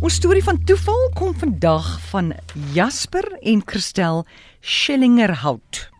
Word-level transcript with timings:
Ons 0.00 0.14
storie 0.16 0.40
van 0.40 0.56
toeval 0.64 1.02
kom 1.12 1.34
vandag 1.36 1.88
van 2.08 2.30
Jasper 2.72 3.26
en 3.44 3.60
Christel 3.68 4.22
Schillingerhout. 4.64 5.90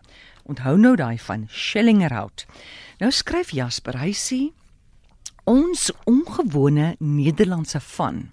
Onthou 0.49 0.73
nou 0.81 0.95
daai 0.97 1.19
van 1.21 1.43
Schillingerhout. 1.53 2.47
Nou 2.97 3.11
skryf 3.13 3.53
Jasper, 3.53 3.99
hy 4.01 4.09
sê 4.17 4.39
ons 5.45 5.91
ongewone 6.09 6.95
Nederlandse 6.97 7.77
van 7.93 8.23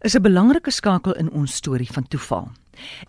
is 0.00 0.14
'n 0.14 0.22
belangrike 0.22 0.70
skakel 0.70 1.14
in 1.14 1.30
ons 1.30 1.54
storie 1.54 1.92
van 1.92 2.08
toeval. 2.08 2.48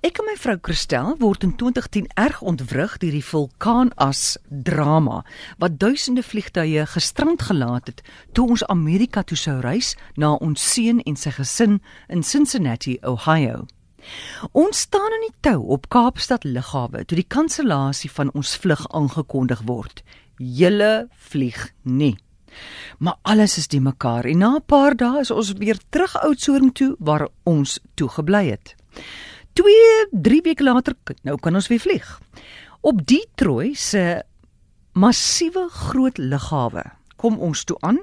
Ek 0.02 0.18
en 0.20 0.26
my 0.26 0.36
vrou 0.36 0.58
Christel 0.62 1.16
word 1.20 1.44
in 1.44 1.56
2010 1.56 2.08
erg 2.14 2.42
ontwrig 2.42 2.98
deur 2.98 3.12
die 3.12 3.26
vulkaanas 3.26 4.38
drama 4.50 5.22
wat 5.58 5.80
duisende 5.80 6.24
vliegtuie 6.24 6.86
gestrand 6.86 7.42
gelaat 7.42 7.88
het 7.88 8.02
toe 8.32 8.48
ons 8.50 8.66
Amerika 8.66 9.24
toe 9.24 9.38
sou 9.38 9.60
reis 9.60 9.96
na 10.16 10.34
ons 10.34 10.74
seun 10.74 11.00
en 11.00 11.16
sy 11.16 11.32
gesin 11.32 11.80
in 12.08 12.24
Cincinnati, 12.24 12.98
Ohio. 13.02 13.66
Ons 14.52 14.80
staan 14.80 15.14
in 15.20 15.28
die 15.28 15.38
tou 15.40 15.62
op 15.76 15.88
Kaapstad 15.90 16.44
Lughawe 16.44 17.06
toe 17.06 17.16
die 17.16 17.28
kansellasie 17.28 18.12
van 18.12 18.32
ons 18.34 18.56
vlug 18.58 18.84
aangekondig 18.90 19.62
word. 19.66 20.04
Julle 20.38 21.08
vlieg 21.30 21.70
nie. 21.84 22.18
Maar 23.00 23.18
alles 23.22 23.58
is 23.58 23.68
die 23.68 23.82
mekaar 23.82 24.26
en 24.26 24.38
na 24.38 24.56
'n 24.56 24.66
paar 24.66 24.96
dae 24.96 25.20
is 25.20 25.32
ons 25.32 25.54
weer 25.58 25.80
terug 25.90 26.16
Oudtshoorn 26.24 26.72
toe 26.72 26.96
waar 27.00 27.28
ons 27.44 27.80
toe 27.96 28.10
gebly 28.10 28.50
het. 28.50 28.76
2, 29.54 30.08
3 30.12 30.42
weke 30.42 30.64
later, 30.64 30.96
nou 31.24 31.38
kan 31.38 31.56
ons 31.56 31.68
weer 31.68 31.80
vlieg. 31.80 32.22
Op 32.82 33.06
Detroit 33.06 33.78
se 33.78 34.24
massiewe 34.94 35.68
groot 35.70 36.18
lughawe 36.18 36.84
kom 37.22 37.38
ons 37.40 37.64
toe 37.64 37.78
aan 37.86 38.00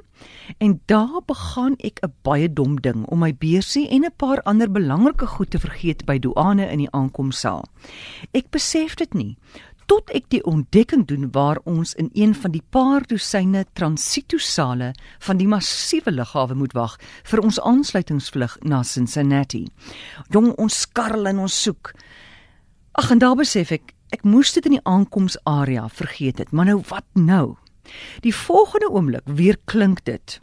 en 0.63 0.77
daar 0.91 1.21
begin 1.27 1.75
ek 1.89 1.99
'n 2.03 2.15
baie 2.23 2.49
dom 2.53 2.81
ding 2.81 3.05
om 3.07 3.19
my 3.19 3.33
beursie 3.35 3.89
en 3.89 4.05
'n 4.05 4.17
paar 4.17 4.43
ander 4.43 4.71
belangrike 4.71 5.27
goed 5.27 5.51
te 5.51 5.59
vergeet 5.59 6.05
by 6.07 6.19
douane 6.19 6.67
in 6.71 6.79
die 6.79 6.91
aankomsaal. 6.91 7.65
Ek 8.33 8.51
besef 8.51 8.95
dit 8.95 9.15
nie 9.15 9.37
tot 9.89 10.11
ek 10.13 10.27
die 10.33 10.43
ontdekking 10.45 11.07
doen 11.09 11.31
waar 11.33 11.59
ons 11.65 11.95
in 11.97 12.11
een 12.13 12.35
van 12.37 12.53
die 12.53 12.63
paar 12.75 13.07
dosyne 13.09 13.65
transitosale 13.79 14.93
van 15.25 15.39
die 15.41 15.49
massiewe 15.49 16.13
lughawe 16.13 16.57
moet 16.59 16.75
wag 16.77 16.99
vir 17.31 17.41
ons 17.41 17.61
aansluitingsvlug 17.61 18.59
na 18.69 18.83
Cincinnati. 18.85 19.65
Jong, 20.35 20.53
ons 20.61 20.83
skarrel 20.85 21.31
en 21.33 21.41
ons 21.47 21.63
soek. 21.65 21.95
Ag 23.01 23.15
en 23.15 23.23
daar 23.23 23.39
besef 23.41 23.73
ek 23.73 23.95
ek 24.13 24.25
moes 24.25 24.55
dit 24.57 24.65
in 24.65 24.79
die 24.79 24.85
aankomsarea 24.89 25.85
vergeet 25.93 26.39
het, 26.41 26.53
maar 26.53 26.69
nou 26.69 26.79
wat 26.89 27.05
nou? 27.13 27.57
Die 28.25 28.33
volgende 28.33 28.89
oomblik 28.89 29.29
weer 29.29 29.59
klink 29.69 30.05
dit. 30.09 30.39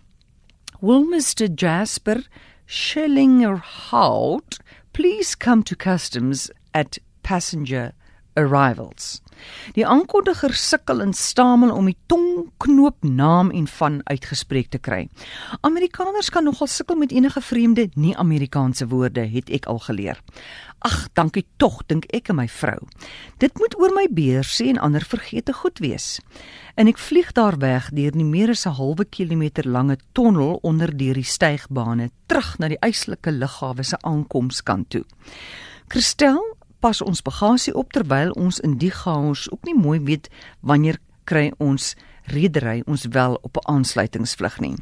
Will 0.82 1.06
Mr 1.10 1.50
Jasper 1.50 2.22
Schillinger 2.66 3.62
Hout 3.90 4.58
please 4.94 5.36
come 5.38 5.64
to 5.64 5.76
customs 5.76 6.50
at 6.73 6.98
passenger 7.23 7.94
arrivals. 8.36 9.22
Die 9.75 9.86
aankondiger 9.88 10.53
sukkel 10.55 11.02
en 11.03 11.14
stamel 11.14 11.72
om 11.75 11.88
die 11.89 11.97
tongknoop 12.11 13.03
naam 13.03 13.52
en 13.52 13.67
van 13.67 14.00
uitgespreek 14.03 14.69
te 14.72 14.80
kry. 14.80 15.05
Amerikaners 15.61 16.30
kan 16.30 16.47
nogal 16.47 16.67
sukkel 16.72 16.95
met 16.95 17.11
enige 17.11 17.42
vreemde 17.42 17.89
nie-Amerikaanse 17.94 18.88
woorde, 18.88 19.27
het 19.27 19.50
ek 19.50 19.67
al 19.72 19.80
geleer. 19.88 20.22
Ag, 20.86 21.08
dankie 21.17 21.45
tog, 21.58 21.80
dink 21.89 22.05
ek 22.14 22.30
en 22.30 22.39
my 22.39 22.47
vrou. 22.52 22.80
Dit 23.42 23.55
moet 23.58 23.75
oor 23.80 23.94
my 23.95 24.05
beursie 24.11 24.70
en 24.70 24.81
ander 24.83 25.05
vergete 25.08 25.53
goed 25.53 25.80
wees. 25.81 26.20
En 26.75 26.92
ek 26.92 26.99
vlieg 26.99 27.31
daar 27.33 27.58
weg 27.61 27.89
deur 27.95 28.11
die 28.11 28.27
meer 28.27 28.52
as 28.53 28.66
'n 28.67 28.77
halwe 28.77 29.05
kilometer 29.05 29.67
lange 29.67 29.97
tonnel 30.14 30.59
onder 30.61 30.92
deur 30.97 31.14
die 31.14 31.23
stygbane 31.23 32.11
terug 32.27 32.59
na 32.59 32.67
die 32.67 32.81
eislike 32.81 33.31
lughawe 33.31 33.83
se 33.83 33.97
aankomskant 34.02 34.89
toe. 34.89 35.05
Christel 35.88 36.55
pas 36.86 37.02
ons 37.02 37.22
bagasie 37.25 37.73
op 37.73 37.95
terwyl 37.97 38.30
ons 38.38 38.59
in 38.61 38.75
die 38.78 38.91
chaos 38.94 39.48
ook 39.49 39.64
nie 39.65 39.73
mooi 39.73 39.98
weet 40.05 40.27
wanneer 40.61 40.99
kry 41.26 41.48
ons 41.58 41.95
redery 42.30 42.83
ons 42.86 43.08
wel 43.15 43.39
op 43.42 43.58
'n 43.58 43.65
aansluitingsvlug 43.73 44.60
nie. 44.60 44.76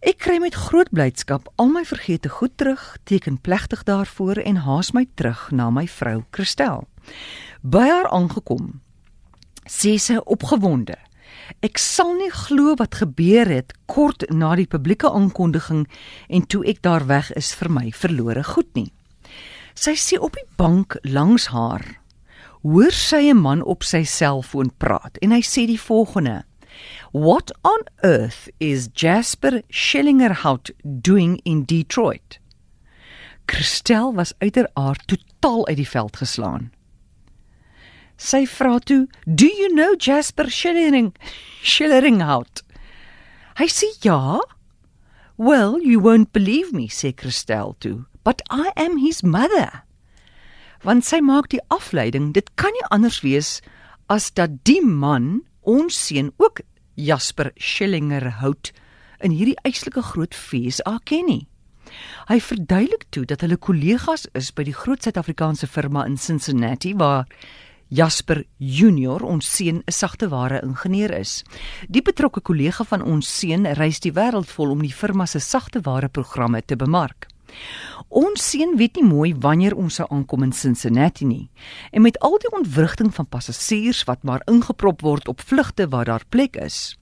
Ek 0.00 0.16
kry 0.18 0.38
met 0.40 0.54
groot 0.54 0.88
blydskap 0.90 1.52
al 1.56 1.68
my 1.68 1.84
vergete 1.84 2.28
goed 2.28 2.56
terug, 2.56 2.96
teken 3.04 3.40
plegtig 3.40 3.82
daarvoor 3.84 4.36
en 4.36 4.56
haas 4.56 4.92
my 4.92 5.06
terug 5.14 5.50
na 5.50 5.70
my 5.70 5.86
vrou 5.88 6.24
Christel. 6.30 6.88
By 7.60 7.88
haar 7.88 8.08
aangekom, 8.08 8.80
sê 9.68 9.98
sy 9.98 10.16
opgewonde: 10.24 10.96
"Ek 11.60 11.78
sal 11.78 12.14
nie 12.14 12.30
glo 12.30 12.74
wat 12.76 12.94
gebeur 12.94 13.48
het 13.48 13.74
kort 13.86 14.30
na 14.30 14.54
die 14.54 14.66
publieke 14.66 15.10
aankondiging 15.10 15.88
en 16.28 16.46
toe 16.46 16.64
ek 16.64 16.82
daar 16.82 17.06
weg 17.06 17.32
is 17.32 17.54
vir 17.54 17.70
my 17.70 17.90
verlore 17.92 18.44
goed 18.44 18.74
nie." 18.74 18.92
Sy 19.74 19.94
sê 19.94 20.18
op 20.18 20.34
die 20.34 20.48
bank 20.56 20.96
langs 21.02 21.46
haar 21.54 22.00
hoor 22.62 22.92
sy 22.92 23.30
'n 23.30 23.40
man 23.40 23.62
op 23.62 23.82
sy 23.82 24.02
selfoon 24.04 24.70
praat 24.78 25.16
en 25.22 25.30
hy 25.30 25.40
sê 25.40 25.66
die 25.66 25.80
volgende: 25.80 26.44
What 27.12 27.52
on 27.64 27.82
earth 28.02 28.48
is 28.58 28.88
Jasper 28.94 29.62
Schillingerhout 29.70 30.70
doing 30.82 31.40
in 31.44 31.64
Detroit? 31.64 32.38
Christel 33.46 34.14
was 34.14 34.34
uiteraard 34.38 35.06
totaal 35.06 35.66
uit 35.66 35.76
die 35.76 35.88
veld 35.88 36.16
geslaan. 36.16 36.70
Sy 38.16 38.46
vra 38.46 38.78
toe: 38.78 39.08
"Do 39.24 39.46
you 39.46 39.72
know 39.72 39.94
Jasper 39.96 40.50
Schilling 40.50 41.14
Schillingerhout?" 41.62 42.62
Hy 43.56 43.66
sê: 43.66 43.86
"Ja." 44.00 44.40
"Well, 45.36 45.80
you 45.80 46.00
won't 46.00 46.32
believe 46.32 46.72
me," 46.72 46.88
sê 46.88 47.12
Christel 47.16 47.74
toe 47.78 48.04
but 48.24 48.42
I 48.50 48.72
am 48.76 48.98
his 48.98 49.22
mother. 49.22 49.84
Want 50.82 51.04
sy 51.04 51.20
maak 51.20 51.50
die 51.52 51.60
afleiding, 51.68 52.32
dit 52.32 52.48
kan 52.56 52.72
nie 52.72 52.88
anders 52.90 53.20
wees 53.22 53.60
as 54.08 54.30
dat 54.32 54.62
die 54.64 54.80
man 54.82 55.42
ons 55.62 55.96
seun 56.08 56.32
ook 56.38 56.62
Jasper 56.96 57.52
Schillinger 57.56 58.40
hout 58.40 58.72
in 59.20 59.32
hierdie 59.36 59.58
eislike 59.64 60.02
groot 60.02 60.34
fees 60.34 60.80
ken 61.04 61.26
nie. 61.28 61.46
Hy 62.30 62.38
verduidelik 62.40 63.08
toe 63.10 63.24
dat 63.26 63.42
hulle 63.44 63.58
kollegas 63.58 64.28
is 64.38 64.52
by 64.54 64.64
die 64.68 64.76
groot 64.76 65.02
Suid-Afrikaanse 65.02 65.66
firma 65.66 66.04
in 66.06 66.16
Cincinnati 66.16 66.94
waar 66.94 67.26
Jasper 67.90 68.44
Junior 68.58 69.24
ons 69.26 69.46
seun 69.50 69.82
'n 69.82 69.92
sagteware 69.92 70.62
ingenieur 70.62 71.10
is. 71.10 71.42
Die 71.88 72.02
betrokke 72.02 72.40
kollega 72.40 72.84
van 72.84 73.02
ons 73.02 73.26
seun 73.26 73.66
reis 73.66 73.98
die 74.00 74.12
wêreld 74.12 74.46
vol 74.46 74.70
om 74.70 74.82
die 74.82 74.94
firma 74.94 75.26
se 75.26 75.40
sagteware 75.40 76.08
programme 76.08 76.62
te 76.62 76.76
bemark. 76.76 77.26
Ons 78.08 78.50
seun 78.50 78.76
weet 78.76 78.96
nie 78.96 79.06
mooi 79.06 79.34
wanneer 79.38 79.76
ons 79.76 79.94
sou 80.00 80.06
aankom 80.10 80.42
in 80.42 80.52
Cincinnati 80.52 81.24
nie. 81.24 81.50
En 81.90 82.02
met 82.02 82.18
al 82.18 82.38
die 82.38 82.52
ontwrigting 82.56 83.14
van 83.14 83.28
passasiers 83.28 84.04
wat 84.04 84.22
maar 84.22 84.42
ingeprop 84.50 85.00
word 85.00 85.28
op 85.28 85.40
vlugte 85.40 85.88
waar 85.88 86.04
daar 86.04 86.26
plek 86.28 86.56
is. 86.56 86.96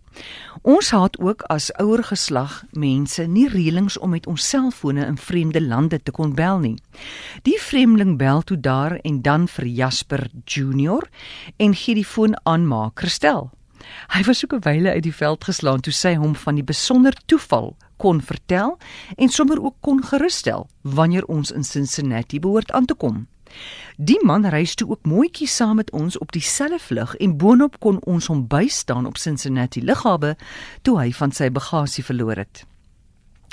Ons 0.63 0.91
het 0.91 1.19
ook 1.19 1.43
as 1.43 1.71
ouer 1.79 2.03
geslag 2.05 2.65
mense 2.73 3.23
nie 3.27 3.47
reëlings 3.49 3.99
om 3.99 4.11
met 4.11 4.27
ons 4.27 4.49
selfone 4.49 5.07
in 5.07 5.19
vreemde 5.19 5.63
lande 5.63 6.03
te 6.03 6.11
kon 6.11 6.35
bel 6.35 6.59
nie. 6.59 6.77
Die 7.43 7.59
vreemdeling 7.63 8.17
bel 8.19 8.43
toe 8.43 8.61
daar 8.61 8.99
en 9.03 9.23
dan 9.23 9.47
vir 9.49 9.67
Jasper 9.67 10.27
Junior 10.45 11.09
en 11.57 11.75
gee 11.75 11.95
die 11.95 12.07
foon 12.07 12.35
aan 12.43 12.67
ma 12.67 12.91
Christel. 12.95 13.51
Hy 14.09 14.23
was 14.23 14.45
ook 14.45 14.53
'n 14.53 14.65
wyle 14.65 14.91
uit 14.91 15.03
die 15.03 15.15
veld 15.15 15.45
geslaan 15.45 15.81
toe 15.81 15.93
sy 15.93 16.15
hom 16.15 16.35
van 16.35 16.55
die 16.55 16.65
besonder 16.65 17.15
toeval 17.27 17.77
kon 17.97 18.23
vertel 18.23 18.79
en 19.17 19.29
sommer 19.29 19.63
ook 19.63 19.77
kon 19.81 20.05
gerusstel 20.05 20.69
wanneer 20.83 21.25
ons 21.25 21.51
in 21.51 21.65
Cincinnati 21.65 22.41
behoort 22.41 22.73
aan 22.73 22.85
te 22.85 22.95
kom. 22.95 23.27
Die 23.97 24.19
man 24.25 24.47
reis 24.47 24.75
toe 24.75 24.89
ook 24.89 25.07
mooietjie 25.07 25.49
saam 25.49 25.77
met 25.77 25.91
ons 25.91 26.19
op 26.19 26.33
dieselfde 26.33 26.79
vlug 26.79 27.15
en 27.17 27.37
boonop 27.37 27.79
kon 27.81 28.01
ons 28.05 28.27
hom 28.27 28.47
bystaan 28.47 29.07
op 29.07 29.17
Cincinnati 29.17 29.83
lughawe 29.83 30.37
toe 30.83 30.99
hy 31.01 31.13
van 31.13 31.33
sy 31.33 31.51
bagasie 31.51 32.05
verloor 32.05 32.37
het. 32.45 32.67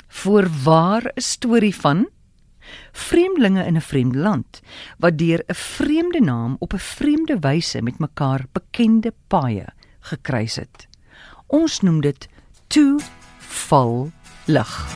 Voorwaar 0.08 1.12
'n 1.14 1.20
storie 1.20 1.74
van 1.74 2.06
vreemdelinge 2.92 3.64
in 3.64 3.76
'n 3.76 3.80
vreemde 3.80 4.18
land 4.18 4.60
wat 4.98 5.18
deur 5.18 5.42
'n 5.46 5.54
vreemde 5.54 6.20
naam 6.20 6.56
op 6.58 6.72
'n 6.72 6.78
vreemde 6.78 7.38
wyse 7.38 7.82
met 7.82 7.98
mekaar 7.98 8.46
bekende 8.52 9.12
paaie 9.26 9.66
gekruis 10.10 10.56
het. 10.56 10.88
Ons 11.46 11.80
noem 11.80 12.00
dit 12.00 12.28
toe 12.66 13.00
val 13.38 14.10
lig. 14.46 14.86